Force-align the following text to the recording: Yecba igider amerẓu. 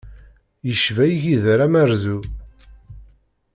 Yecba 0.67 1.03
igider 1.13 1.59
amerẓu. 1.65 2.19